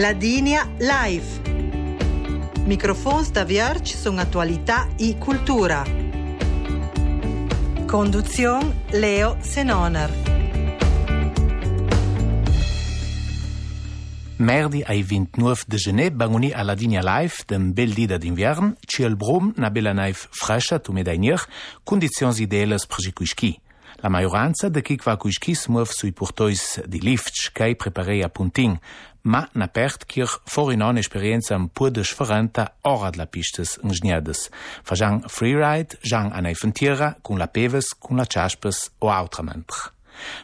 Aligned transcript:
Ladinia 0.00 0.66
Live. 0.78 1.42
Microfons 2.64 3.30
da 3.32 3.44
Vierge 3.44 3.94
sono 3.94 4.22
attualità 4.22 4.88
e 4.96 5.18
cultura. 5.18 5.84
Conduzione 7.84 8.84
Leo 8.92 9.36
Senoner. 9.40 10.10
Merdi 14.36 14.82
ai 14.82 15.02
29 15.02 15.64
de 15.66 15.76
genet 15.76 16.14
bagoni 16.14 16.50
a 16.50 16.62
Ladinia 16.62 17.02
Live 17.02 17.44
dem 17.44 17.74
bel 17.74 17.92
dida 17.92 18.16
d'invern, 18.16 18.76
ci 18.86 19.02
el 19.02 19.16
brom 19.16 19.52
na 19.56 19.68
bella 19.68 19.92
naif 19.92 20.28
fresca 20.30 20.78
tu 20.78 20.92
medainir, 20.92 21.44
condizions 21.84 22.38
ideales 22.40 22.86
prejikuiski. 22.86 23.60
La 24.02 24.08
majoranza 24.08 24.70
de 24.70 24.80
qui 24.80 24.96
qua 24.96 25.18
cuisquis 25.20 25.66
muov 25.68 25.90
sui 25.92 26.12
portois 26.16 26.80
di 26.88 27.02
lift, 27.04 27.50
cai 27.52 27.74
preparei 27.76 28.22
a 28.24 28.30
puntin, 28.32 28.78
ma 29.22 29.46
napert 29.54 30.06
kjer 30.08 30.30
forinon 30.48 30.98
experiencam 31.00 31.68
pudes 31.68 32.12
feranta 32.16 32.72
hora 32.82 33.10
de 33.10 33.18
la 33.18 33.26
pistas 33.26 33.78
engenhadas. 33.82 34.50
Fajang 34.84 35.24
freeride, 35.28 35.98
jang 36.02 36.32
anei 36.32 36.54
frontiera, 36.54 37.16
la 37.38 37.46
peves, 37.46 37.94
cun 37.94 38.16
la 38.16 38.24
chaspes 38.24 38.90
o 39.00 39.10
autramente. 39.10 39.90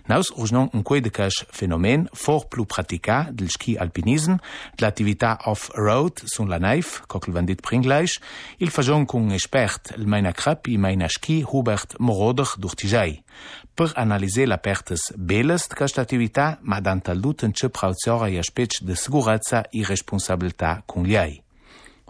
Naus 0.09 0.33
urgnons 0.37 0.71
un 0.73 0.83
quei 0.83 1.01
de 1.01 1.11
cash 1.13 1.45
phénomène 1.53 2.09
fort 2.15 2.49
plus 2.49 2.67
praticat 2.67 3.31
del 3.31 3.51
ski 3.51 3.77
alpinisme, 3.77 4.39
de 4.79 4.85
l'attività 4.85 5.39
off-road 5.47 6.25
sun 6.25 6.49
la 6.49 6.59
neif, 6.59 7.03
coquel 7.07 7.35
vendit 7.35 7.61
pringleich, 7.63 8.19
il 8.59 8.71
fajon 8.71 9.07
qu'un 9.07 9.31
expert, 9.31 9.93
el 9.97 10.07
maina 10.07 10.33
crap 10.33 10.67
i 10.69 10.79
maina 10.79 11.09
ski 11.13 11.43
Hubert 11.45 11.99
Moroder 12.01 12.57
d'Urtijai, 12.59 13.21
per 13.77 13.93
analiser 13.95 14.49
la 14.49 14.57
pertes 14.59 15.13
beles 15.17 15.69
de 15.69 15.77
casta 15.77 16.01
attività, 16.01 16.57
ma 16.63 16.81
d'antalut 16.81 17.27
duten 17.27 17.53
ce 17.53 17.69
prauziora 17.69 18.29
i 18.31 18.39
aspects 18.39 18.83
de 18.87 18.95
sicurezza 18.95 19.65
i 19.73 19.83
responsabilità 19.85 20.83
cun 20.87 21.05
liai. 21.11 21.46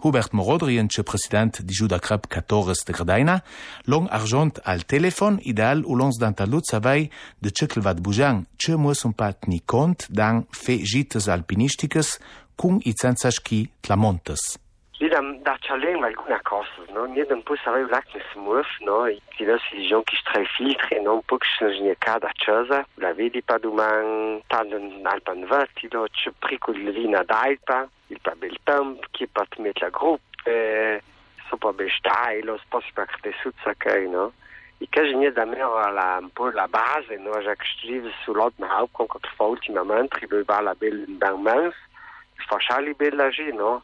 Hubert 0.03 0.33
Morodrientsche 0.33 1.03
Präsident 1.03 1.61
di 1.63 1.73
Juda 1.73 1.97
Krab 1.99 2.27
Katores 2.27 2.85
de 2.85 2.93
Gradaina, 2.93 3.41
long 3.85 4.07
argent 4.09 4.59
al 4.63 4.85
telefon 4.85 5.39
ideal 5.41 5.81
ou 5.85 5.95
lons 5.97 6.19
d'antalut 6.21 6.65
savai 6.69 7.09
de 7.41 7.49
txekelvat 7.49 8.03
bujang, 8.05 8.45
txe 8.61 8.77
muesum 8.77 9.15
pat 9.17 9.49
ni 9.49 9.57
kont 9.65 10.05
dan 10.13 10.45
fe 10.53 10.77
jites 10.85 11.29
alpinistiques 11.33 12.19
cum 12.55 12.77
itzanzaski 12.85 13.65
tlamontes. 13.81 14.57
Lidam 14.99 15.43
da 15.43 15.55
challenge 15.61 16.03
alguna 16.03 16.39
cosa, 16.39 16.81
no? 16.91 17.05
Nie 17.05 17.23
dam 17.29 17.43
pus 17.45 17.61
avei 17.69 17.85
vlac 17.85 18.07
ne 18.15 18.21
se 18.31 18.39
muov, 18.41 18.65
no? 18.81 19.05
I 19.05 19.19
tidas 19.37 19.61
jon 19.85 20.01
ki 20.09 20.17
strai 20.17 20.47
filtre, 20.55 20.97
non 21.05 21.21
puc 21.29 21.45
s'ingenie 21.45 21.93
ca 22.01 22.15
da 22.17 22.31
casa, 22.41 22.79
la 22.97 23.11
vedi 23.13 23.43
pa 23.45 23.59
duman, 23.61 24.41
tanden 24.49 25.05
alpan 25.05 25.45
vertido, 25.45 26.07
ce 26.17 26.33
pricul 26.41 26.79
lina 26.95 27.21
d'alpa, 27.29 27.83
il 28.09 28.17
pa 28.25 28.33
bel 28.41 28.57
temp, 28.65 29.05
ki 29.13 29.27
pa 29.29 29.45
te 29.45 29.61
met 29.61 29.77
la 29.85 29.91
gruppe, 29.93 30.57
so 31.45 31.61
pa 31.61 31.75
bel 31.77 31.93
stai, 31.93 32.41
lo 32.41 32.57
sposi 32.63 32.89
pa 32.97 33.05
crete 33.05 33.35
suzza 33.43 33.75
kai, 33.77 34.09
no? 34.09 34.31
I 34.81 34.89
ca 34.89 35.05
genie 35.05 35.29
da 35.29 35.45
mer 35.45 35.93
la, 35.93 36.07
un 36.23 36.33
po' 36.33 36.49
la 36.49 36.65
base, 36.65 37.21
no? 37.21 37.37
Ja 37.45 37.53
que 37.53 37.69
strive 37.75 38.09
su 38.23 38.33
lot 38.33 38.57
na 38.57 38.73
haup, 38.73 38.97
con 38.97 39.05
qualche 39.05 39.29
fa 39.37 39.45
ultimament, 39.45 40.17
ribe 40.17 40.41
ba 40.49 40.57
la 40.65 40.73
bel 40.73 41.05
dan 41.21 41.37
mans, 41.45 41.77
fa 42.49 42.57
chali 42.65 42.97
bel 42.97 43.13
lagi, 43.13 43.53
no? 43.53 43.83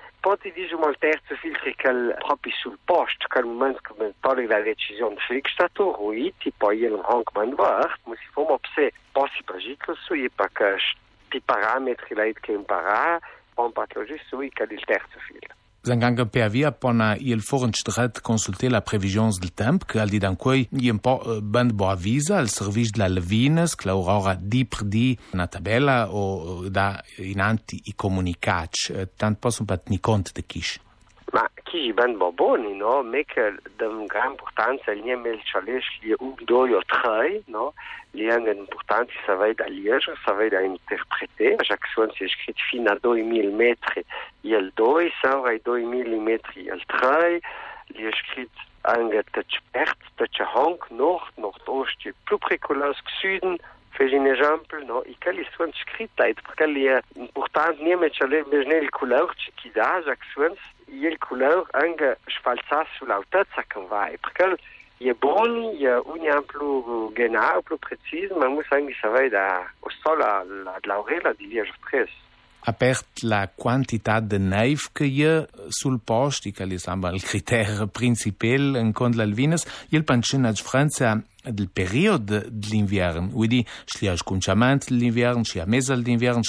Poți 0.21 0.47
terzo 0.99 1.33
filtre 1.41 1.71
că 1.71 1.89
proprio 2.17 2.53
sul 2.61 2.77
post, 2.85 3.19
că 3.29 3.39
un 3.43 3.55
mânz 3.55 3.77
că 3.81 3.93
mentori 3.97 4.47
la 4.47 4.59
decizion 4.59 5.15
fric 5.27 5.47
statorui, 5.53 6.33
tipo 6.37 6.73
el 6.73 6.93
un 6.93 7.05
honk 7.09 7.33
mandvar, 7.33 7.99
musi 8.03 8.27
fom 8.31 8.49
obse 8.49 8.91
posi 9.11 9.39
prăjitlă 9.45 9.93
sui, 10.05 10.29
pa 10.29 10.47
că 10.51 10.75
ti 11.29 11.39
parametri 11.39 12.15
la 12.15 12.25
it 12.25 12.37
că 12.37 12.51
împara, 12.51 13.19
pom 13.53 13.71
patlogi 13.71 14.27
sui, 14.29 14.49
că 14.49 14.65
dil 14.65 14.83
terță 14.85 15.17
filtre. 15.27 15.55
Zangange 15.83 16.27
per 16.29 16.49
via 16.53 16.69
pona 16.71 17.15
il 17.17 17.41
forenstret 17.41 18.19
consulté 18.21 18.69
la 18.69 18.83
prévisions 18.85 19.39
del 19.41 19.49
temp 19.57 19.87
que 19.89 19.97
al 19.97 20.13
dit 20.13 20.21
dan 20.21 20.37
quei 20.37 20.67
i 20.77 20.91
un 20.93 20.99
po 21.01 21.15
band 21.41 21.73
bo 21.73 21.87
avisa 21.89 22.37
al 22.37 22.51
servis 22.53 22.91
de 22.93 23.01
la 23.01 23.07
Levines 23.09 23.73
que 23.73 23.89
l'aurora 23.89 24.35
di 24.37 24.61
per 24.65 24.85
di 24.85 25.17
na 25.33 25.47
tabella 25.47 26.13
o 26.13 26.69
da 26.69 27.01
in 27.17 27.41
anti 27.41 27.81
i 27.89 27.95
comunicats 27.97 28.91
tant 29.17 29.41
posum 29.41 29.65
pat 29.65 29.89
ni 29.89 29.97
cont 29.97 30.29
de 30.35 30.45
quiche. 30.45 30.90
Ma 31.71 31.77
chi 31.77 31.93
ben 31.93 32.17
boboni, 32.17 32.75
no? 32.75 33.01
Me 33.01 33.23
che 33.23 33.55
dem 33.77 34.05
gran 34.05 34.31
importanza 34.31 34.91
il 34.91 35.03
niemel 35.03 35.39
challenge 35.43 35.87
li 36.01 36.13
un 36.17 36.35
doi 36.43 36.73
o 36.73 36.81
tre, 36.85 37.43
no? 37.45 37.73
Li 38.11 38.29
ang 38.29 38.45
importanza 38.47 39.13
sa 39.25 39.35
vai 39.35 39.53
da 39.53 39.67
liege, 39.67 40.13
sa 40.25 40.33
vai 40.33 40.49
da 40.49 40.59
interpreter. 40.59 41.55
Chaque 41.63 41.87
fois 41.93 42.07
c'est 42.17 42.25
écrit 42.25 42.55
fin 42.69 42.85
a 42.87 42.95
2000 42.95 43.51
metri 43.51 44.03
il 44.43 44.71
doi, 44.75 45.13
sa 45.21 45.37
vai 45.37 45.61
2000 45.63 46.19
metri 46.19 46.67
il 46.67 46.83
tre. 46.87 47.39
Li 47.95 48.05
écrit 48.05 48.51
ang 48.83 49.13
tach 49.31 49.55
pert, 49.71 49.99
tach 50.17 50.41
hank, 50.53 50.91
nord, 50.91 51.31
nordost, 51.37 52.03
plus 52.25 52.39
précolas 52.39 52.99
que 53.91 54.07
suden. 54.07 54.09
Fais 54.09 54.13
un 54.13 54.25
exemple, 54.25 54.83
no? 54.85 55.03
I 55.05 55.15
cali 55.19 55.45
sono 55.55 55.71
scritta, 55.73 56.25
et 56.27 56.41
perché 56.41 56.67
li 56.67 56.85
è 56.85 57.01
importante 57.13 57.81
niemel 57.81 58.11
challenge 58.11 58.49
besne 58.49 58.77
il 58.77 58.89
couleur 58.89 59.33
chi 59.55 59.71
da, 59.71 60.01
chaque 60.03 60.25
fois 60.33 60.57
il 60.87 61.17
couleur 61.17 61.67
anche 61.71 62.17
sfalzar 62.27 62.87
sull'altezza 62.97 63.63
che 63.67 63.85
vai, 63.87 64.17
perché 64.17 64.57
è 64.97 65.13
buono, 65.13 65.71
è 65.71 65.99
un 65.99 66.43
più 66.45 67.11
genau, 67.13 67.61
più 67.61 67.77
preciso, 67.77 68.35
ma 68.35 68.47
muss 68.47 68.65
anche 68.69 68.95
sapere 68.99 69.29
da 69.29 69.69
sola 70.01 70.43
la. 70.43 70.79
Apert 72.63 73.23
la 73.23 73.49
quantità 73.53 74.19
de 74.19 74.37
neif 74.37 74.91
che 74.93 75.05
je 75.05 75.47
sul 75.69 75.99
post, 76.03 76.51
che 76.51 76.65
li 76.65 76.77
sembra 76.77 77.11
il 77.11 77.23
criterio 77.23 77.87
principale 77.99 78.79
in 78.79 78.91
con 78.93 79.11
l'alvines, 79.11 79.87
il 79.89 80.03
pancin 80.03 80.45
a 80.45 80.53
Francia 80.53 81.19
del 81.43 81.69
periodo 81.69 82.43
dell'inverno, 82.47 83.29
quindi 83.29 83.65
schlia 83.85 84.15
scunciamento 84.15 84.85
dell'inverno, 84.89 85.43
schlia 85.43 85.65
mesa 85.65 85.95
dell'inverno, 85.95 86.41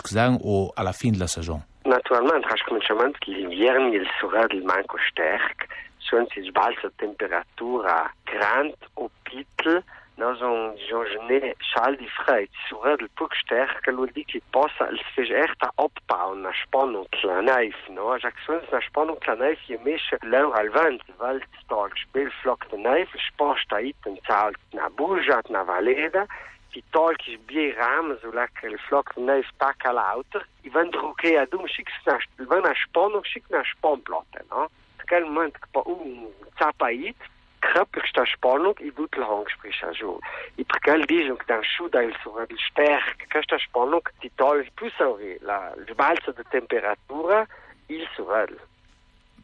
o 0.42 0.70
alla 0.74 0.92
fine 0.92 1.12
della 1.12 1.26
stagione. 1.26 1.66
Naturalmente, 1.84 2.46
hast 2.48 2.68
du 2.68 2.78
schon 2.80 3.12
che 3.18 3.32
l'inverno 3.32 3.92
il 3.92 4.06
sera 4.20 4.46
del 4.46 4.62
manco 4.62 4.98
sterk, 5.10 5.66
sono 5.98 6.26
si 6.30 6.42
sbalza 6.42 6.90
temperatura 6.94 8.12
grand 8.22 8.74
o 8.94 9.10
pittel, 9.22 9.82
نرجعوا 10.22 10.74
جوجني 10.90 11.56
شعل 11.60 11.92
لي 12.00 12.08
فخايت 12.08 12.50
سوغاد 12.70 13.00
البوكشتاخ 13.00 13.80
قالوا 13.86 14.06
ليك 14.06 14.42
بوس 14.54 14.82
الفجأر 14.82 15.54
تاع 15.60 15.70
اوبا 15.78 16.24
ونا 16.24 16.52
شبونو 16.52 17.06
تلانايف 17.22 17.90
نو 17.90 18.16
جاك 18.16 18.34
سونس 18.46 18.62
نا 18.72 18.80
شبونو 18.80 19.14
تلانايف 19.14 19.70
يميش 19.70 20.14
لو 20.22 20.54
الفانت 20.54 21.02
فالت 21.18 21.48
ستوك 21.64 21.96
شبيل 21.96 22.30
فلوك 22.30 22.64
تنايف 22.64 23.16
شبونش 23.16 23.64
تايت 23.64 23.96
نتاع 24.06 24.50
نابولجا 24.74 25.40
تنا 25.40 25.64
فاليدا 25.64 26.26
die 26.72 26.84
tolkjes 26.90 27.38
bier 27.46 27.74
ramen 27.76 28.18
zo 28.22 28.30
lekker 28.32 28.70
de 28.70 28.78
vlak 28.78 29.12
van 29.12 29.24
neus 29.24 29.50
pak 29.56 29.84
al 29.84 29.98
ouder. 30.00 30.46
Die 30.62 30.72
wint 30.72 30.94
er 30.94 31.04
ook 31.04 31.24
aan 31.24 31.46
doen, 31.50 31.68
schik 31.68 31.90
naar, 32.04 32.26
wint 32.36 32.64
naar 32.64 32.76
Span 32.76 33.14
of 33.14 33.26
schik 33.26 33.44
naar 33.48 33.66
Spanplatten. 33.66 34.44
No? 34.50 34.62
Op 35.02 35.10
een 35.10 35.22
moment, 35.22 35.56
ik 35.56 35.66
pa 35.70 35.80
oom, 35.84 36.26
tapait, 36.54 37.16
krapper 37.62 38.04
sta 38.10 38.24
spannung 38.34 38.78
i 38.82 38.90
butel 38.96 39.24
hangsprich 39.24 39.80
a 39.86 39.92
jo 39.94 40.18
i 40.60 40.64
prekel 40.64 41.06
di 41.06 41.22
dan 41.46 41.62
schudeil 41.72 42.12
so 42.22 42.34
il 42.42 42.60
sterk 42.70 43.26
kasta 43.32 43.58
spannung 43.62 44.06
die 44.22 44.32
toll 44.36 44.66
plus 44.76 44.96
la 45.48 45.58
balze 45.96 46.32
de 46.36 46.44
temperatura 46.50 47.46
il 47.88 48.06
sorel. 48.16 48.54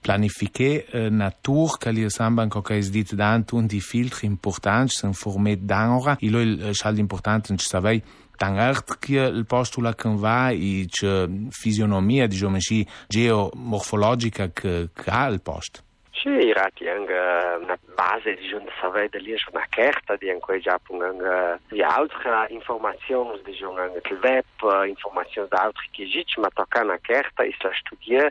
Planifiquer 0.02 0.86
uh, 0.94 1.10
natur 1.10 1.78
que 1.78 1.90
li 1.92 2.06
co 2.50 2.62
que 2.62 2.78
es 2.78 2.90
dit 2.90 3.14
dant 3.14 3.52
un 3.52 3.66
di 3.66 3.80
filtri 3.80 4.26
importants 4.26 5.00
s'en 5.00 5.12
formet 5.12 5.58
d'anora 5.66 6.16
i 6.20 6.28
lo 6.30 6.40
il 6.40 6.74
schal 6.74 6.98
important 6.98 7.50
en 7.50 7.58
savei 7.58 8.02
tan 8.36 8.58
art 8.58 8.98
che 9.00 9.18
il 9.18 9.44
postula 9.44 9.94
che 9.94 10.08
va 10.14 10.50
i 10.50 10.86
che 10.88 11.28
fisionomia 11.50 12.26
diciamo 12.26 12.54
così 12.54 12.86
geomorfologica 13.08 14.50
che, 14.52 14.90
che 14.94 15.10
ha 15.10 15.26
il 15.26 15.42
post 15.42 15.82
Sì, 15.82 15.87
irati 16.26 16.88
anga 16.88 17.58
na 17.66 17.78
base 17.96 18.34
de 18.36 18.50
junta 18.50 18.72
saber 18.80 19.08
de 19.10 19.18
lias 19.18 19.42
na 19.52 19.66
carta 19.68 20.16
de 20.18 20.30
anco 20.30 20.58
já 20.60 20.78
punganga 20.78 21.60
de 21.70 21.82
outra 21.82 22.52
informações 22.52 23.42
de 23.44 23.52
junganga 23.52 24.00
web 24.22 24.46
uh, 24.62 24.86
informações 24.86 25.48
da 25.50 25.66
outra 25.66 25.82
que 25.92 26.06
gente 26.06 26.40
mas 26.40 26.54
tocar 26.54 26.84
na 26.84 26.98
carta 26.98 27.46
e 27.46 27.52
se 27.52 27.68
estudia 27.68 28.30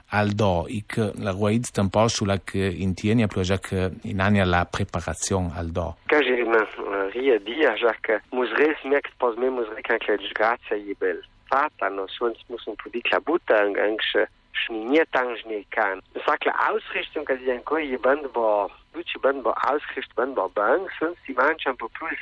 al 0.11 0.29
do 0.31 0.65
i 0.67 0.83
che 0.85 1.11
la 1.15 1.31
ruid 1.31 1.71
tampo 1.71 2.07
sulla 2.07 2.39
che 2.43 2.63
intieni 2.65 3.23
a 3.23 3.27
che 3.27 3.91
in 4.03 4.19
ania 4.19 4.45
la 4.45 4.65
preparazione 4.65 5.51
al 5.55 5.71
do 5.71 5.97
che 6.05 6.17
je 6.17 6.35
ria 7.13 7.39
dia 7.39 7.75
ja 7.75 7.93
che 8.01 8.21
musres 8.31 8.77
merkt 8.83 9.11
pos 9.17 9.35
un 9.35 9.47
la 16.45 16.53
ausrichtung 16.67 17.25
que 17.25 17.37
sunt 20.99 21.17
si 21.25 21.33
un 21.65 21.75
po 21.75 21.89
plus 21.89 22.17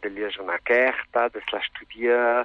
de 0.00 0.58
carta 0.64 1.28
de 1.28 1.40
la 1.52 2.44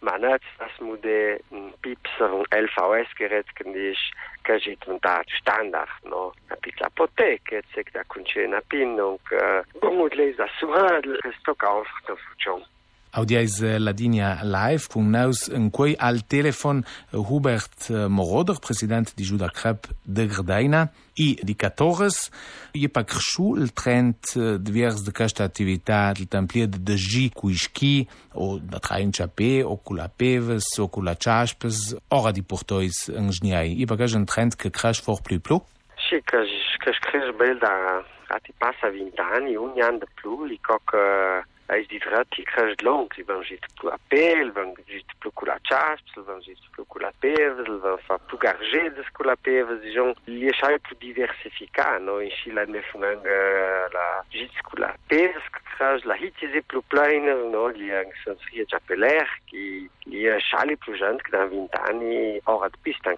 man 0.00 0.22
hat 0.22 0.42
Managed-Asmude, 0.58 1.40
ein 1.50 1.56
hm, 1.56 1.72
Pipser 1.82 2.32
und 2.32 2.48
LVS-Gerät 2.54 3.46
nicht, 3.64 4.12
kann 4.44 4.56
ich 4.56 4.78
un 4.86 5.00
dat 5.00 5.28
standard, 5.30 5.88
no? 6.04 6.32
Apotheke, 6.48 6.70
jetzt 6.70 6.82
apoteke, 6.82 7.62
cek 7.74 7.92
da 7.92 8.04
kunče 8.04 8.46
na 8.48 8.60
pinnog, 8.60 9.20
gomud 9.80 10.14
leza 10.14 10.46
suradl, 10.58 11.18
sto 11.40 11.54
kao 11.54 11.82
vrto 11.82 12.16
fučom. 12.16 12.62
Audiais 13.16 13.62
la 13.80 13.94
dinia 13.96 14.34
live 14.44 14.90
kun 14.92 15.06
en 15.56 15.70
quei 15.72 15.94
al 15.96 16.18
telefon 16.28 16.82
Hubert 17.16 17.88
Moroder, 18.12 18.58
president 18.60 19.14
di 19.16 19.24
Juda 19.24 19.48
Crep 19.48 19.88
de 20.04 20.26
Grdaina, 20.28 20.82
i 21.16 21.32
di 21.40 21.56
14, 21.56 22.30
i 22.76 22.90
pa 22.92 23.04
trend 23.72 24.36
divers 24.60 25.00
de 25.00 25.12
questa 25.16 25.44
attività 25.44 26.12
il 26.12 26.28
templier 26.28 26.68
de 26.68 26.76
degi 26.76 27.30
cu 27.32 27.48
ischi 27.48 28.06
o 28.34 28.60
la 29.96 30.08
peves 30.08 30.76
portois. 32.42 33.08
I 33.08 33.86
pa 33.86 33.96
un 34.14 34.26
trend 34.26 34.56
che 34.56 34.68
cresce 34.68 35.00
for 35.02 35.22
plus 35.22 35.40
plu? 35.40 35.64
Passa 38.58 38.90
20 38.90 39.20
anni, 39.20 39.56
un 39.56 39.72
de 39.98 40.06
dit 41.66 42.04
rat 42.04 42.28
die 42.36 42.44
kre 42.44 42.74
long 42.86 43.08
die 43.14 43.24
van 43.24 43.42
zit 43.44 43.66
plo 43.78 43.90
a 43.90 43.98
peel 44.08 44.52
van 44.52 44.74
zit 44.86 45.10
plo 45.18 45.46
la 45.48 45.58
chasel 45.62 46.24
van 46.24 46.42
zit 46.42 46.58
plo 46.74 46.86
la 47.00 47.12
pevel 47.20 47.80
van 47.82 47.98
fa 48.06 48.18
plo 48.18 48.38
gargé 48.38 48.84
de 48.94 49.02
sko 49.08 49.26
la 49.26 49.36
pevel 49.48 49.80
dijon 49.80 50.14
li 50.26 50.50
cha 50.58 50.70
plo 50.78 50.96
diversifica 51.00 51.98
no 51.98 52.18
la 52.56 52.64
fun 52.90 53.04
la 53.96 54.06
no 57.52 57.68
li 57.68 57.90
ang 57.92 58.12
sensri 58.24 58.64
japeler 58.70 59.26
qui 59.50 59.88
li 60.06 60.22
chali 60.48 60.76
plo 60.76 60.94
jeune 60.94 61.18
que 61.22 61.30
dans 61.32 61.48
20 61.48 61.70
anni 61.88 62.40
or 62.46 62.64
at 62.64 62.76
piste 62.82 63.08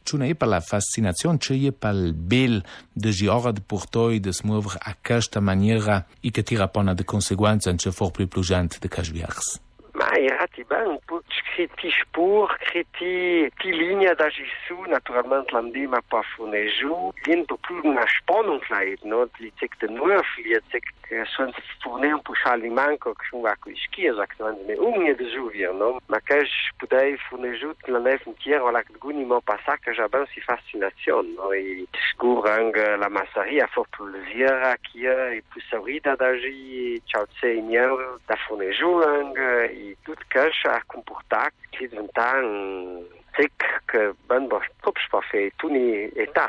un 0.00 0.06
canteur 0.06 0.08
Ciuna 0.10 0.26
e 0.26 0.34
per 0.34 0.48
la 0.48 0.60
fascinazione 0.60 1.38
c'è 1.38 1.54
e 1.54 1.72
per 1.72 1.94
il 1.94 2.14
bel 2.14 2.62
de 2.92 3.10
giora 3.10 3.52
de 3.52 3.60
portoi 3.60 4.20
de 4.20 4.32
smuovere 4.32 4.78
a 4.80 4.96
questa 5.00 5.40
maniera 5.40 6.06
e 6.20 6.30
che 6.30 6.42
tira 6.42 6.68
pona 6.68 6.94
de 6.94 7.04
conseguenza 7.04 7.70
in 7.70 7.76
c'è 7.76 7.90
for 7.90 8.10
più 8.10 8.26
plugente 8.26 8.78
de 8.80 8.88
casviars. 8.88 9.60
Ma 10.00 10.16
era 10.16 10.46
ti 10.46 10.64
ben 10.64 10.98
criti 11.52 11.90
spur, 11.90 12.56
criti 12.56 13.52
ti 13.58 13.70
linea 13.70 14.14
da 14.14 14.28
Gesù, 14.28 14.80
naturalmente 14.86 15.52
l'andema 15.52 16.00
pa 16.00 16.22
funeju, 16.22 17.12
vien 17.24 17.44
po 17.44 17.58
plus 17.60 17.84
una 17.84 18.06
spannung 18.08 18.64
leid, 18.70 19.02
no? 19.04 19.28
Li 19.36 19.52
tek 19.60 19.76
de 19.82 19.88
nuof, 19.92 20.28
li 20.40 20.56
tek 20.72 20.88
son 21.36 21.52
fourner 21.82 22.14
un 22.14 22.22
po 22.22 22.32
aliment 22.44 22.96
que 22.96 23.12
schon 23.28 23.42
va 23.42 23.52
cu 23.60 23.74
ski, 23.76 24.08
sagt 24.16 24.40
man, 24.40 24.56
me 24.66 24.74
unge 24.78 25.14
de 25.18 25.26
juvir, 25.34 25.74
no? 25.74 25.98
Ma 26.08 26.20
kaj 26.24 26.48
pudei 26.80 27.18
funeju 27.28 27.74
la 27.92 28.00
nef 28.00 28.24
que 28.40 28.56
guni 29.00 29.24
mo 29.24 29.40
passa 29.40 29.76
que 29.84 29.92
ben 30.08 30.26
si 30.32 30.40
fascination, 30.40 31.34
no? 31.36 31.52
E 31.52 31.84
skurang 32.12 32.72
la 32.98 33.08
massaria 33.08 33.66
for 33.68 33.86
plaisir 33.90 34.56
qui 34.88 35.06
e 35.06 35.42
plus 35.50 35.64
saurida 35.68 36.16
da 36.16 36.32
ji, 36.32 37.02
ciao 37.06 37.26
tse 37.26 37.60
da 38.26 38.36
funeju 38.46 39.02
ang 39.02 39.34
и 39.90 39.96
тут 40.04 40.18
каша 40.28 40.70
акумпуртак 40.80 41.52
тидвентан 41.76 42.44
тек 43.36 43.52
că 43.90 44.00
băn 44.28 44.46
bosh 44.50 44.68
tops 44.82 45.04
pa 45.10 45.20
fe 45.30 45.50
tuni 45.56 45.86
eta. 46.24 46.46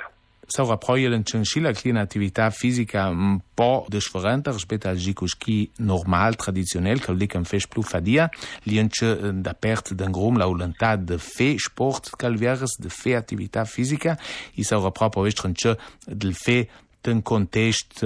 Saura 0.53 0.75
Preuelen 0.75 1.23
Chinchilla 1.23 1.71
che 1.71 1.89
un'attività 1.89 2.49
fisica 2.49 3.07
un 3.07 3.39
po' 3.53 3.85
differente 3.87 4.51
rispetto 4.51 4.87
al 4.89 4.97
gicuschi 4.97 5.71
normal, 5.77 6.35
tradizionale, 6.35 6.99
che 6.99 7.13
lì 7.13 7.25
che 7.25 7.39
fes 7.43 7.67
più 7.67 7.81
fadia, 7.81 8.29
lì 8.63 8.75
c'è 8.89 9.11
d'aperto 9.45 9.93
din 9.93 10.11
grum 10.11 10.37
la 10.37 10.45
volontà 10.45 10.97
de 10.97 11.17
fare 11.17 11.57
sport 11.57 12.03
calviares, 12.17 12.73
di 12.83 12.89
fare 12.89 13.15
attività 13.15 13.63
fisica, 13.63 14.17
e 14.53 14.63
saura 14.63 14.91
proprio 14.91 15.23
c'è 15.31 15.73
del 16.05 16.33
fare 16.33 16.67
în 17.03 17.21
context 17.21 18.01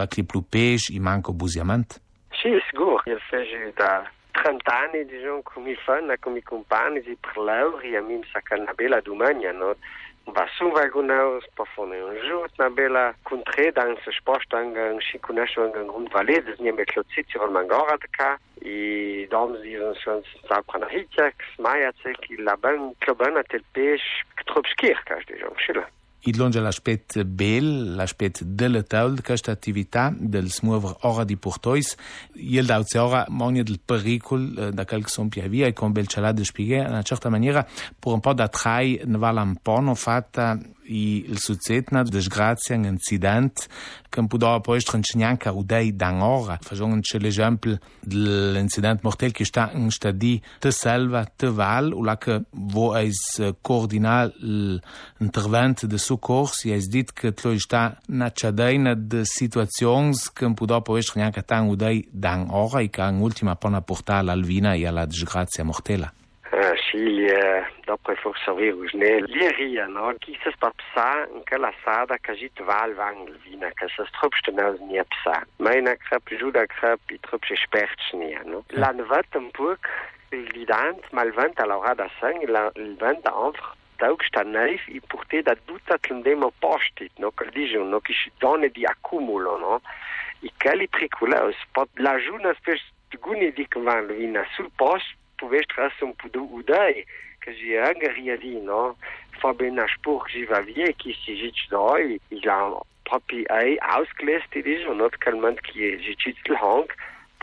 la 0.00 0.06
cliplupeș, 0.06 0.80
îi 0.88 0.98
mancă 0.98 1.30
buziament? 1.32 2.00
Și 2.38 2.48
sigur, 2.70 3.02
el 3.04 3.20
face 3.30 3.72
da 3.76 3.92
30 4.34 4.68
anni, 4.68 5.04
diciamo, 5.04 5.38
disons, 5.38 5.42
comme 5.44 5.70
il 5.70 5.76
fan, 5.76 6.12
comme 6.20 6.34
mes 6.34 6.42
compagnes, 6.42 7.02
ils 7.06 7.16
parlent, 7.16 7.80
mi 8.02 8.22
sa 8.32 8.40
che 8.40 8.56
è 8.56 8.58
una 8.58 8.72
bella 8.74 9.00
Dumagne, 9.00 9.52
non? 9.52 9.74
Va 10.26 10.46
su 10.56 10.70
vagunau, 10.70 11.38
spafone 11.40 12.00
un 12.00 12.16
jour, 12.16 12.48
una 12.58 12.70
bella 12.70 13.14
contrée 13.22 13.72
un 13.76 13.96
ce 14.02 14.10
sport, 14.10 14.42
dans 14.48 14.74
un 14.74 14.98
chiconache, 14.98 15.56
dans 15.56 15.74
un 15.74 15.86
grande 15.86 16.10
vallée, 16.10 16.40
des 16.40 16.56
niens 16.60 16.72
met 16.72 16.86
l'autre 16.96 17.10
un 17.16 17.22
sur 17.28 17.44
le 17.44 17.52
mangora, 17.52 17.96
de 17.98 18.06
cas, 18.16 18.38
et 18.62 19.28
dans 19.30 19.54
ils 19.62 19.80
ont 19.80 19.94
un 20.06 20.22
ça 20.48 20.62
prend 20.66 20.80
riche, 20.80 21.20
maia, 21.58 21.92
c'est 22.02 22.16
qu'il 22.22 22.42
la 22.42 22.56
bonne, 22.56 22.94
que 23.00 23.12
bonne, 23.12 23.36
à 23.36 23.44
tel 23.44 23.62
pêche, 23.74 24.24
que 24.36 24.44
trop 24.44 24.64
skir, 24.64 25.04
cache 25.04 25.26
des 25.26 25.38
gens, 25.38 25.54
chez 25.58 25.74
là 25.74 25.86
chile 26.24 26.34
idlonge 26.34 26.60
l'aspect 26.60 27.22
bel, 27.22 27.94
l'aspect 27.94 28.42
de 28.44 28.82
taul, 28.82 29.22
questa 29.22 29.52
attività 29.52 30.12
del 30.16 30.50
smuover 30.50 30.96
ora 31.02 31.24
di 31.24 31.36
portois, 31.36 31.96
il 32.34 32.64
da 32.64 32.82
ora 32.94 33.26
monia 33.28 33.62
del 33.62 33.80
pericol 33.84 34.72
da 34.72 34.84
quel 34.84 35.06
son 35.06 35.28
pia 35.28 35.48
via 35.48 35.66
e 35.66 35.72
con 35.72 35.92
bel 35.92 36.06
celà 36.06 36.32
de 36.32 36.44
spieghe, 36.44 36.78
in 36.78 36.86
una 36.88 37.02
certa 37.02 37.28
maniera, 37.28 37.66
per 37.98 38.12
un 38.12 38.20
po' 38.20 38.32
da 38.32 38.48
trai 38.48 39.00
ne 39.04 39.18
vala 39.18 39.42
un 39.42 39.56
po' 39.56 39.80
no 39.80 39.94
fatta 39.94 40.58
i 40.84 41.26
sucetna 41.34 42.02
deci 42.02 42.28
grazia 42.28 42.76
un 42.76 42.84
incident 42.84 43.68
când 44.08 44.28
putea 44.28 44.48
apoi 44.48 44.80
strâncineanca 44.80 45.52
udei 45.52 45.92
dan 45.92 46.20
ora, 46.20 46.58
facendo 46.60 46.94
un 46.94 47.00
esempio 47.24 47.78
dell'incident 48.00 49.02
mortel 49.02 49.32
che 49.32 49.44
sta 49.44 49.70
in 49.74 49.90
stadi 49.90 50.40
te 50.58 50.70
selva, 50.70 51.24
te 51.24 51.48
val, 51.48 51.92
o 51.92 52.02
la 52.02 52.16
che 52.16 52.42
vo 52.50 52.96
eis 52.96 53.18
coordina 53.60 54.30
l'intervento 54.38 55.86
de 55.86 55.98
soccorso, 55.98 56.68
eis 56.68 56.86
dit 56.86 57.12
che 57.12 57.32
tlo 57.32 57.58
sta 57.58 57.98
na 58.06 58.30
ciadeina 58.30 58.94
de 58.94 59.24
situazioni 59.24 60.12
când 60.32 60.54
putea 60.54 60.76
apoi 60.76 61.02
strâncineanca 61.02 61.42
tan 61.42 61.66
udei 61.68 62.06
dan 62.10 62.46
ora 62.50 62.80
e 62.80 62.88
che 62.90 63.02
in 63.02 63.18
ultima 63.20 63.56
pona 63.56 63.80
portare 63.80 64.20
all'alvina 64.20 64.74
e 64.74 64.86
alla 64.86 65.06
disgrazia 65.06 65.64
mortela. 65.64 66.12
Uh, 66.52 66.76
sì, 66.88 66.98
uh... 66.98 67.73
dopo 67.86 68.14
for 68.22 68.34
savoir 68.44 68.94
ne 68.94 69.20
lieria 69.26 69.86
no 69.86 70.12
qui 70.22 70.38
se 70.42 70.50
pa 70.62 70.70
psa 70.80 71.26
en 71.34 71.44
que 71.48 71.58
la 71.58 71.72
sada 71.84 72.18
que 72.18 72.34
jit 72.40 72.64
val 72.70 72.94
vang 72.94 73.28
vina 73.44 73.70
que 73.78 73.88
se 73.96 74.04
stropchte 74.10 74.52
na 74.52 74.72
ni 74.90 75.00
psa 75.14 75.36
meina 75.58 75.96
krap 76.06 76.34
juda 76.40 76.66
krap 76.66 77.00
i 77.10 77.18
trop 77.28 77.44
expert 77.50 78.00
ni 78.14 78.34
no 78.50 78.64
la 78.70 78.92
vat 79.12 79.40
un 79.40 79.50
poc 79.60 79.88
evident 80.30 81.00
mal 81.12 81.30
vent 81.38 81.60
a 81.60 81.66
la 81.66 81.94
da 81.94 82.08
sang 82.20 82.44
vent 83.00 83.26
entre 83.46 83.74
sau 84.04 84.16
que 84.16 84.26
sta 84.26 84.42
neif 84.44 84.82
i 84.88 85.00
porté 85.00 85.40
da 85.42 85.54
tutta 85.54 85.96
tendemo 85.98 86.52
postit, 86.58 87.12
no? 87.18 87.30
Che 87.30 87.48
dicono, 87.50 87.84
no? 87.88 88.00
Ci 88.00 88.30
donne 88.38 88.68
di 88.68 88.84
accumulo, 88.84 89.56
no? 89.56 89.80
I 90.40 90.52
quelli 90.58 90.88
triculaus, 90.88 91.56
pot 91.72 91.88
la 91.94 92.18
giuna 92.18 92.52
spes 92.58 92.82
guni 93.20 93.52
di 93.52 93.66
che 93.66 93.80
van 93.80 94.06
vina 94.06 94.44
sul 94.54 94.70
post, 94.76 95.06
pouvest 95.36 95.72
trasse 97.44 97.52
un 97.52 97.52
po' 97.52 97.52
d'udai, 97.52 97.52
che 97.52 97.54
ci 97.54 97.76
anche 97.76 98.12
riadi, 98.12 98.60
no? 98.60 98.96
Fa 99.38 99.52
ben 99.52 99.78
a 99.78 99.86
spur 99.86 100.24
che 100.24 100.44
va 100.44 100.60
via, 100.60 100.86
che 100.96 101.14
si 101.24 101.34
gic 101.34 101.68
doi, 101.68 102.18
il 102.28 102.48
ha 102.48 102.80
proprio 103.02 103.44
ai 103.48 103.76
ausgelest, 103.78 104.58
dicono, 104.58 104.94
not 104.94 105.16
calmant 105.18 105.60
che 105.60 105.98
gic 106.00 106.26
il 106.26 106.54
hang, 106.54 106.86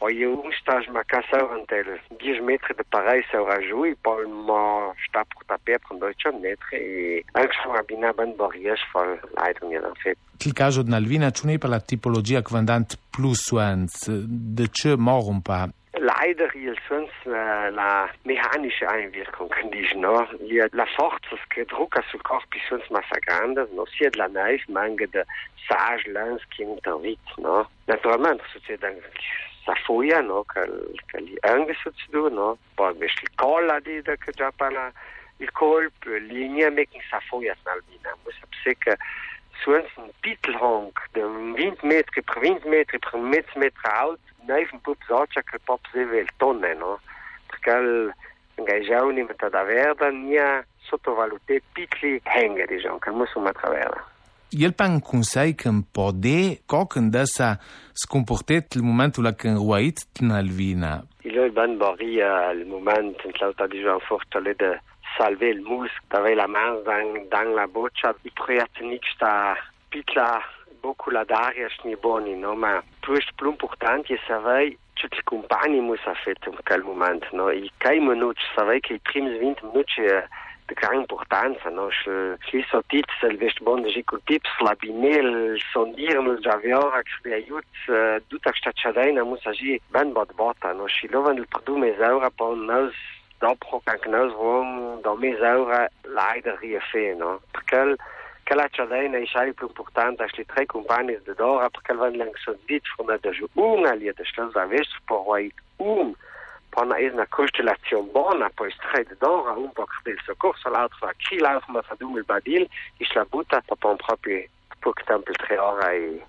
poi 0.01 0.15
io 0.15 0.31
un 0.31 0.51
stage 0.59 0.89
ma 0.89 1.03
casa 1.05 1.37
antel 1.53 2.01
10 2.17 2.41
metri 2.41 2.73
de 2.73 2.83
pareil 2.89 3.23
sa 3.29 3.37
rajou 3.37 3.85
e 3.85 3.95
poi 4.01 4.25
ma 4.25 4.89
sta 5.05 5.21
pour 5.29 5.45
taper 5.45 5.77
prendre 5.77 6.15
2 6.17 6.39
metri 6.41 6.77
e 6.77 7.25
anche 7.33 7.53
su 7.61 7.69
una 7.69 7.83
bina 7.83 8.11
ben 8.11 8.33
borries 8.35 8.81
fol 8.91 9.19
leider 9.37 9.63
mir 9.69 9.81
dan 9.81 9.93
fet 10.01 10.17
Il 10.43 10.53
caso 10.53 10.81
d'Alvina 10.81 11.29
ciune 11.29 11.59
per 11.59 11.69
la 11.69 11.79
tipologia 11.79 12.41
quandant 12.41 12.97
plus 13.11 13.45
suans 13.45 14.09
de 14.09 14.65
ce 14.71 14.95
morum 14.97 15.41
pa 15.41 15.69
Leider 15.93 16.55
il 16.55 16.77
sonst 16.87 17.11
äh, 17.25 17.69
la 17.69 18.09
mechanische 18.23 18.89
Einwirkung 18.89 19.53
die 19.73 19.85
no 19.95 20.25
la 20.71 20.85
forza 20.95 21.35
che 21.49 21.65
drucca 21.65 22.01
sul 22.09 22.21
corpo 22.21 22.57
sonst 22.69 22.89
massa 22.91 23.19
grande 23.19 23.67
no 23.73 23.85
sia 23.85 24.09
de 24.09 24.17
la 24.17 24.29
neif 24.29 24.65
mange 24.69 25.05
de 25.09 25.25
sage 25.67 26.07
lens 26.09 26.41
qui 26.55 26.63
intervit 26.63 27.19
no 27.37 27.67
naturalmente 27.87 28.41
succede 28.53 29.01
sa 29.65 29.75
foia 29.85 30.21
no 30.21 30.45
che 30.45 30.63
che 31.07 31.19
li 31.19 31.35
anche 31.41 31.75
do 32.09 32.29
no 32.29 32.57
poi 32.73 32.93
vesti 32.95 33.27
colla 33.35 33.79
di 33.81 34.01
da 34.01 34.15
che 34.15 34.31
già 34.31 34.49
parla 34.55 34.89
il 35.37 35.51
colpo 35.51 36.09
linea 36.09 36.71
making 36.71 37.03
sa 37.09 37.19
foia 37.19 37.53
snalbina 37.61 38.15
muss 38.23 38.39
se 38.63 38.77
che 38.77 38.95
suens 39.61 39.89
un 39.97 40.09
pitelhong 40.21 40.91
de 41.13 41.21
20 41.21 41.85
metri 41.85 42.21
per 42.21 42.39
20 42.39 42.67
metri 42.67 42.99
per 42.99 43.19
mezzo 43.19 43.59
metro 43.59 43.91
alt 43.91 44.19
neif 44.47 44.71
un 44.71 44.81
pup 44.81 44.97
socia 45.07 45.41
che 45.41 45.59
pop 45.63 45.81
se 45.91 46.05
vel 46.05 46.27
tonne 46.37 46.73
no? 46.73 46.99
Perché 47.47 48.13
da 49.49 49.63
verda 49.63 50.09
nia 50.09 50.65
sottovaluté 50.79 51.61
pitli 51.73 52.21
henge 52.23 52.65
diciamo 52.65 52.99
che 52.99 53.11
muss 53.11 53.33
un 53.33 53.49
traversa 53.53 54.11
El 54.53 54.73
pan 54.73 54.99
consei 54.99 55.55
că 55.55 55.69
pode 55.91 56.59
co 56.65 56.85
când 56.85 57.15
sa 57.23 57.59
scomportet 57.93 58.73
il 58.73 58.81
momentul 58.81 59.23
la 59.23 59.35
nalvina. 60.19 61.05
Il 61.21 61.37
est 61.37 61.53
ban 61.53 61.77
baria 61.77 62.51
le 62.51 62.65
moment 62.65 63.15
en 63.25 63.31
lauta 63.39 63.67
di 63.67 63.79
joan 63.79 63.99
fortale 63.99 64.53
de 64.53 64.81
salver 65.21 65.53
le 65.53 65.61
mus 65.61 65.91
d'avei 66.09 66.35
la 66.35 66.47
main 66.47 66.73
dans, 66.85 67.13
dans 67.29 67.55
la 67.55 67.67
boccia 67.67 68.13
i 68.25 68.31
proiatnic 68.41 69.05
sta 69.13 69.55
pitla 69.91 70.41
beaucoup 70.81 71.11
la 71.11 71.25
d'aria 71.25 71.67
ni 71.85 71.95
boni 71.95 72.35
no 72.35 72.55
ma 72.55 72.81
plus 73.05 73.25
important 73.41 74.01
je 74.09 74.17
savei 74.27 74.77
tutti 74.95 75.19
i 75.19 75.23
compagni 75.23 75.77
in 75.77 76.57
quel 76.63 76.83
moment 76.83 77.23
no 77.33 77.51
i 77.51 77.69
kai 77.77 77.99
minuts 77.99 78.41
savei 78.55 78.79
che 78.79 78.93
i 78.93 78.99
prims 78.99 79.37
20 79.37 79.61
minuts 79.67 79.95
de 80.67 80.73
gran 80.73 80.95
importanza 80.95 81.69
no 81.69 81.89
ci 82.47 82.65
so 82.71 82.81
tips 82.87 83.17
el 83.21 83.37
vest 83.37 83.61
bon 83.61 83.83
de 83.83 84.03
cu 84.03 84.17
tips 84.25 84.51
la 84.59 84.73
binel 84.81 85.59
sondieren 85.71 86.25
el 86.27 86.39
javiora 86.41 87.03
que 87.03 87.33
aiut 87.33 87.71
duta 88.29 88.51
sta 88.55 88.71
chadaina 88.73 89.23
mus 89.23 89.45
agi 89.45 89.81
ben 89.91 90.13
bot 90.13 90.33
bota 90.35 90.71
no 90.73 90.87
și 90.87 91.05
lovan 91.13 91.37
el 91.37 91.47
produ 91.53 91.75
mesaura 91.75 92.29
pa 92.37 92.45
nos 92.55 92.95
dopro 92.95 93.11
kan 93.11 93.20
nos 93.41 94.33
vom 94.33 95.01
do 95.01 95.15
mesaura 95.15 95.89
leider 96.05 96.57
rie 96.59 96.79
fe 96.91 97.15
no 97.15 97.39
perché 97.51 97.95
quella 98.43 98.67
chadaina 98.69 99.17
i 99.17 99.27
sai 99.27 99.53
più 99.53 99.67
importante 99.67 100.27
sti 100.27 100.45
tre 100.45 100.65
compagni 100.65 101.17
de 101.23 101.33
dora 101.35 101.69
perché 101.69 101.93
van 101.93 102.17
lang 102.17 102.35
so 102.37 102.55
dit 102.65 102.85
from 102.95 103.07
de 103.07 103.47
un 103.53 103.85
ali 103.85 104.11
de 104.13 104.25
schloss 104.25 104.55
a 104.55 104.65
vest 104.65 104.93
por 105.05 105.25
un 105.77 106.15
pana 106.71 106.97
es 106.99 107.13
na 107.13 107.25
constellazione 107.25 108.09
bona 108.11 108.49
poi 108.49 108.71
strade 108.71 109.15
d'ora 109.19 109.51
un 109.51 109.71
po' 109.73 109.87
del 110.03 110.19
soccorso 110.25 110.69
l'altro 110.69 111.07
a 111.07 111.13
chi 111.17 111.37
l'altro 111.37 111.73
ma 111.73 111.81
fa 111.81 111.95
dumel 111.95 112.23
badil 112.23 112.67
is 112.97 113.13
la 113.13 113.25
butta 113.25 113.61
pa 113.61 113.87
un 113.87 113.97
proprio 113.97 114.45
poc 114.79 115.03
tempo 115.03 115.31
tre 115.31 115.57
ora 115.57 115.91
e 115.91 116.23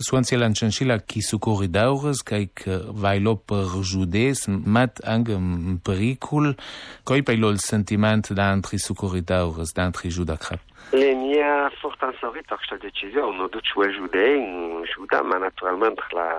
Suanzielen 0.00 0.54
Chenchila 0.54 0.96
ki 0.98 1.20
su 1.20 1.38
corridores 1.38 2.22
caik 2.24 2.62
vailo 3.02 3.34
per 3.36 3.68
judes 3.84 4.46
mat 4.48 4.96
angem 5.04 5.76
pericul 5.84 6.54
coi 7.04 7.20
pailo 7.20 7.50
il 7.52 7.60
sentiment 7.60 8.32
d'antri 8.32 8.78
su 8.78 8.94
corridores 8.94 9.74
d'antri 9.76 10.08
judacra 10.08 10.56
Lenia 10.96 11.68
fortansorit 11.82 12.48
ar 12.48 12.62
sta 12.64 12.78
decisione 12.80 13.36
no 13.36 13.48
duc 13.52 13.68
ue 13.76 13.90
jude 13.92 14.24
in 14.36 14.86
juda 14.88 15.20
ma 15.22 15.36
naturalment 15.36 16.00
la 16.16 16.30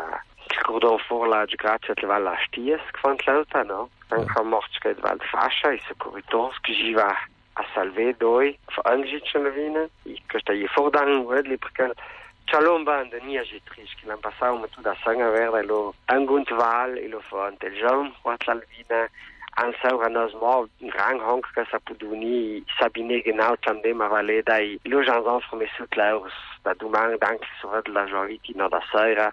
Cordon 0.66 0.98
for 1.08 1.28
la 1.28 1.46
grazia 1.46 1.94
te 1.94 2.08
va 2.10 2.18
la 2.18 2.34
sties 2.48 2.82
quant 2.98 3.22
l'alta 3.28 3.62
no 3.62 3.90
anche 4.10 4.42
mortschke 4.42 4.96
val 5.06 5.22
fascia 5.30 5.70
i 5.72 5.80
su 5.86 5.94
corridors 5.98 6.58
che 6.62 6.74
gi 6.74 6.94
va 6.94 7.14
a 7.62 7.64
salve 7.76 8.16
doi 8.18 8.58
fa 8.74 8.82
angicen 8.90 9.46
vina 9.54 9.86
i 10.10 10.18
questa 10.28 10.52
i 10.52 10.66
fordan 10.66 11.30
wedli 11.30 11.58
perché 11.58 11.94
Chalomba 12.52 13.06
de 13.10 13.18
nia 13.24 13.46
jitrish 13.48 13.96
qui 13.96 14.08
l'an 14.08 14.20
passau 14.20 14.58
ma 14.60 14.68
tout 14.68 14.84
da 14.84 14.94
sanga 15.06 15.30
verda 15.32 15.62
lo 15.64 15.94
angunt 16.12 16.50
val 16.62 16.98
e 16.98 17.08
lo 17.08 17.22
fa 17.30 17.46
ante 17.48 17.70
jam 17.80 18.12
wat 18.26 18.44
l'alvina 18.46 19.08
an 19.64 19.72
nos 20.12 20.34
mo 20.42 20.68
grand 20.82 21.22
honk 21.22 21.46
que 21.56 21.64
sa 21.72 21.80
puduni 21.80 22.62
sabine 22.78 23.22
genau 23.24 23.56
tandem 23.64 24.02
a 24.02 24.10
valeda 24.10 24.60
i 24.60 24.78
lo 24.84 25.00
janzan 25.02 25.40
from 25.48 25.64
sut 25.78 25.96
laus 25.96 26.36
da 26.66 26.74
dumang 26.74 27.18
dank 27.24 27.40
de 27.86 27.92
la 27.94 28.06
joie 28.06 28.38
no 28.56 28.68
da 28.68 28.82
saira 28.92 29.32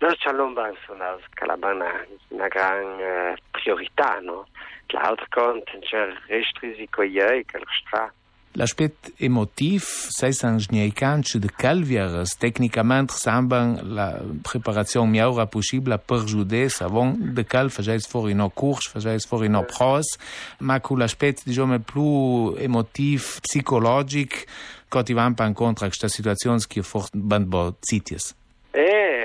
Los 0.00 0.18
chalomban 0.18 0.74
son 0.86 1.00
aus 1.02 1.22
calabana 1.36 2.06
una 2.30 2.48
gran 2.48 2.84
uh, 3.00 3.34
priorità, 3.52 4.18
no? 4.20 4.46
L'altro 4.88 5.26
conto 5.28 5.78
c'è 5.78 6.08
restrisiko 6.26 7.02
iei 7.02 7.44
che 7.44 7.60
stra. 7.78 8.10
L'aspect 8.56 8.92
émotif, 9.20 10.08
c'est 10.10 10.44
un 10.44 10.56
gniaicanche 10.56 11.36
de 11.36 11.46
calviares. 11.46 12.24
Techniquement, 12.38 13.04
ressemble 13.08 13.80
la 13.86 14.18
préparation 14.42 15.06
miaura 15.06 15.46
possible 15.46 15.96
pour 16.04 16.26
juder 16.26 16.68
savon 16.68 17.16
de 17.16 17.42
cal, 17.42 17.70
faisais 17.70 18.00
for 18.00 18.26
une 18.26 18.50
course, 18.50 18.88
faisais 18.88 19.18
for 19.20 19.44
une 19.44 19.62
prose. 19.68 20.18
Mais 20.60 20.80
que 20.80 20.94
l'aspect, 20.94 21.36
disons, 21.46 21.78
plus 21.78 22.60
émotif, 22.60 23.40
psychologique, 23.42 24.48
quand 24.88 25.08
il 25.08 25.14
va 25.14 25.26
en 25.26 25.54
contre 25.54 25.84
avec 25.84 25.94
cette 25.94 26.10
situation 26.10 26.56
qui 26.56 26.80
est 26.80 26.82
fort, 26.82 27.08
ben, 27.14 27.40
bon, 27.40 27.72
cities. 27.82 28.34
Eh, 28.74 29.19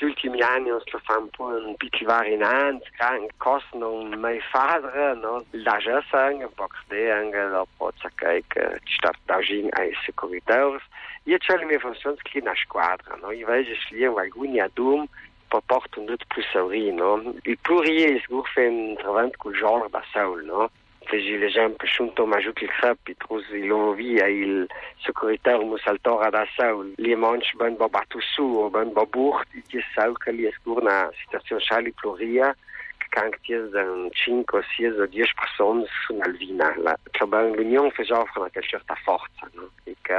scurt 0.00 0.02
ultimi 0.02 0.40
anni 0.40 0.70
lo 0.70 0.82
fan 1.04 1.28
po 1.30 1.44
un 1.44 1.76
piccolo 1.76 2.10
varinant, 2.10 2.82
can 2.96 3.26
cost 3.36 3.66
non 3.74 4.08
mai 4.18 4.40
fadre, 4.40 5.14
no? 5.14 5.44
La 5.50 5.78
un 5.84 6.48
po' 6.54 6.68
de 6.88 7.10
anche 7.10 7.36
la 7.36 7.66
pozza 7.76 8.10
che 8.14 8.42
che 8.48 8.80
sta 8.84 9.12
d'agin 9.26 9.68
ai 9.72 9.92
securiteurs. 10.04 10.82
Io 11.24 11.36
c'è 11.36 11.56
le 11.56 11.66
mie 11.66 11.78
funzioni 11.78 12.16
che 12.22 12.40
na 12.40 12.54
squadra, 12.54 13.16
no? 13.20 13.30
Io 13.30 13.46
vedo 13.46 13.70
lì 13.90 14.04
alcuni 14.04 14.60
adum 14.60 15.06
per 15.48 15.60
porto 15.66 16.00
un 16.00 16.06
dut 16.06 16.24
plus 16.28 16.48
sauri, 16.50 16.92
no? 16.92 17.34
Il 17.42 17.58
plurier 17.58 18.14
is 18.14 18.26
gur 18.26 18.48
fe 18.48 18.66
un 18.66 18.96
trovant 18.96 19.36
col 19.36 19.54
genre 19.54 19.88
da 19.90 20.02
saul, 20.12 20.44
no? 20.44 20.70
Feci 21.10 21.36
l'esempio 21.38 21.88
sunt 21.88 22.18
majut 22.32 22.60
il 22.60 22.70
crap 22.78 23.08
i 23.08 23.14
trus 23.22 23.44
il 23.50 23.72
via 23.96 24.26
il 24.28 24.66
securitar 25.04 25.58
musaltora 25.70 26.30
da 26.30 26.46
saul 26.56 26.92
li 27.04 27.14
manch 27.14 27.50
ben 27.58 27.74
bo 27.76 27.88
batu 27.88 28.20
su 28.20 28.46
o 28.64 28.70
ben 28.70 28.92
i 29.58 29.62
ti 29.68 29.80
saul 29.94 30.16
che 30.22 30.30
li 30.30 30.46
escurna 30.46 31.10
situazione 31.22 31.62
chali 31.68 31.92
pluria 31.92 32.54
kan 33.10 33.30
ties 33.42 33.70
dan 33.74 34.08
5 34.12 34.58
o 34.58 34.62
6 34.62 35.00
o 35.02 35.06
10 35.06 35.34
personnes 35.34 35.88
sun 36.06 36.22
alvina 36.22 36.68
la 36.76 36.94
ben 37.26 37.52
l'union 37.56 37.90
fe 37.90 38.04
offre 38.20 38.40
una 38.40 38.62
certa 38.72 38.94
forza 39.04 39.50
no 39.54 39.70
e 39.84 39.96
che 40.00 40.18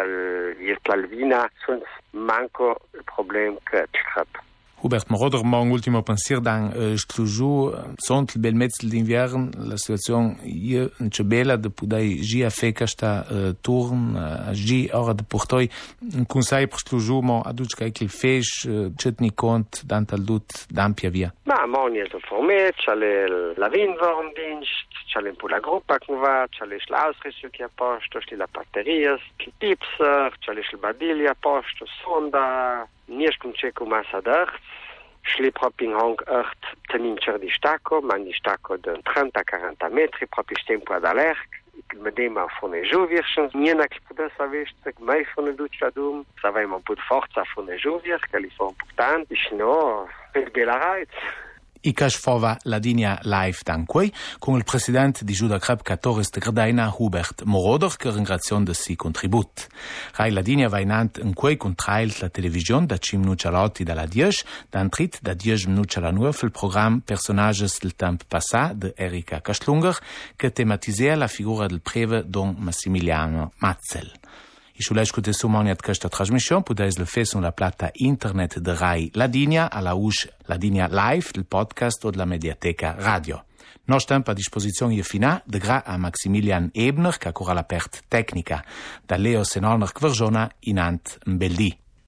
l'alvina 0.84 1.50
sun 1.64 1.80
manco 2.12 2.68
il 2.94 3.04
problem 3.04 3.58
che 3.64 3.88
crap 3.92 4.31
Robert 4.84 5.10
Moroder 5.10 5.44
ma 5.44 5.60
ultimo 5.62 6.02
pensir 6.02 6.42
dan 6.42 6.72
chtluju 6.98 7.52
sont 8.02 8.38
bel 8.38 8.56
mezzel 8.56 8.90
d'inviern 8.90 9.52
la 9.70 9.78
situacion 9.78 10.36
je 10.44 10.88
enče 11.02 11.24
bela, 11.24 11.58
da 11.58 11.70
podaj 11.70 12.08
žija 12.26 12.50
feka 12.50 12.88
šta 12.90 13.12
turn, 13.62 14.16
ži 14.58 14.90
ora 14.94 15.14
da 15.14 15.24
portoj 15.24 15.70
kun 16.28 16.44
saj 16.44 16.68
poštlužumo, 16.74 17.42
a 17.46 17.54
duč 17.54 17.76
kaj 17.78 17.92
kil 17.98 18.10
feš, 18.10 18.52
četni 19.02 19.32
kont, 19.36 19.84
dan 19.84 20.06
tal 20.10 20.24
dut, 20.26 20.66
dan 20.70 20.96
pja 20.98 21.12
via. 21.14 21.32
Ma, 21.46 21.62
mon 21.68 21.96
je 21.96 22.08
to 22.12 22.20
forme, 22.28 22.60
čale 22.84 23.12
la 23.62 23.70
vinvorn 23.74 24.32
dinšt, 24.38 25.04
čale 25.14 25.34
po 25.40 25.50
la 25.52 25.60
grupa 25.64 26.00
knuva, 26.06 26.48
čale 26.58 26.80
šla 26.86 27.06
ausrišu 27.10 27.52
kja 27.56 27.70
pošto, 27.78 28.22
šli 28.26 28.40
la 28.42 28.48
paterijas, 28.48 29.24
kli 29.38 29.54
tipser, 29.64 30.38
čale 30.46 30.66
šli 30.70 30.82
badilja 30.82 31.36
pošto, 31.44 31.88
sonda, 32.00 32.48
Nierkunčeko 33.12 33.86
masa 33.86 34.22
d'arts, 34.26 34.80
Schle 35.22 35.52
propin 35.54 35.94
hang 35.94 36.18
art 36.26 36.66
tenincher 36.90 37.38
di 37.38 37.50
stako, 37.54 38.02
man 38.02 38.24
di 38.26 38.34
stako 38.34 38.78
de 38.82 38.96
30-40 39.06 39.92
metri, 39.94 40.26
proprio 40.26 40.58
tempo 40.66 40.94
ad 40.94 41.06
alerc, 41.06 41.62
medema 41.94 42.48
fone 42.60 42.82
Jovirchen, 42.84 43.50
nienak 43.54 43.94
pudes 44.08 44.34
avestek 44.38 45.00
mai 45.00 45.24
fone 45.34 45.54
duchadum, 45.54 46.26
savem 46.42 46.74
un 46.74 46.82
po 46.82 46.96
de 46.96 47.02
forza 47.02 47.44
fone 47.54 47.78
Jovir, 47.78 48.20
Californ 48.32 48.74
pourtant, 48.76 49.26
ich 49.30 49.52
no, 49.52 50.08
per 50.34 50.50
belarait. 50.52 51.10
Icash 51.82 52.18
fova 52.18 52.58
la 52.64 52.78
dinja 52.80 53.16
live 53.24 53.64
dankoj 53.66 54.12
kun 54.40 54.58
il 54.58 54.64
president 54.64 55.24
di 55.24 55.34
Giuda 55.34 55.58
Creb 55.58 55.82
Catoris 55.82 56.30
de 56.30 56.40
Gradaina 56.40 56.94
Hubert 56.98 57.44
Morodor 57.44 57.98
che 57.98 58.12
ringrazion 58.12 58.64
de 58.64 58.74
si 58.74 58.96
contribut. 58.96 59.68
Rai 60.14 60.32
la 60.32 60.42
dinja 60.42 60.70
vainant 60.70 61.18
in 61.18 61.34
quei 61.34 61.58
contrailt 61.58 62.20
la 62.22 62.30
televisione 62.30 62.86
da 62.86 62.98
5 62.98 63.18
minuti 63.18 63.48
all'otti 63.48 63.84
dalla 63.84 64.06
10, 64.06 64.46
da 64.70 64.80
antrit 64.80 65.20
da 65.22 65.34
10 65.34 65.70
minuti 65.70 65.98
alla 65.98 66.12
9 66.12 66.38
il 66.44 66.52
programma 66.52 67.02
Personages 67.04 67.80
del 67.80 67.96
Temp 67.96 68.26
Passà 68.28 68.74
de 68.76 68.94
Erika 68.96 69.42
Kaschlunger 69.42 69.98
che 70.36 70.52
tematisea 70.52 71.16
la 71.16 71.28
figura 71.28 71.66
del 71.66 71.82
preve 71.82 72.24
Don 72.28 72.56
Massimiliano 72.60 73.54
Matzel. 73.58 74.12
I 74.82 74.84
šulečku 74.84 75.22
te 75.22 75.30
sumoniat 75.30 75.84
questa 75.86 76.10
trasmission 76.10 76.64
puteis 76.66 76.96
le 76.98 77.06
fer 77.06 77.28
sur 77.30 77.42
la 77.44 77.52
plata 77.54 77.92
internet 78.02 78.56
de 78.66 78.74
Rai 78.74 79.12
Ladinia 79.14 79.68
a 79.70 79.82
la 79.86 79.92
ush 79.94 80.26
Ladinia 80.50 80.88
Live 80.90 81.36
del 81.36 81.46
podcast 81.46 82.06
o 82.06 82.12
de 82.12 82.18
la 82.18 82.26
mediateca 82.26 82.96
radio. 82.98 83.44
Nos 83.86 84.08
temp 84.10 84.30
a 84.30 84.34
disposizione 84.34 84.96
je 84.98 85.04
fina 85.04 85.44
de 85.46 85.60
gra 85.60 85.84
a 85.86 85.98
Maximilian 85.98 86.72
Ebner, 86.74 87.20
che 87.20 87.28
ancora 87.28 87.54
la 87.54 87.64
pert 87.64 88.06
tecnica, 88.08 88.64
da 89.06 89.18
Leo 89.18 89.44
Senolner 89.44 89.92
Kverjona 89.92 90.50
in 90.62 90.80
Ant 90.80 91.20
Mbeldi. 91.26 91.78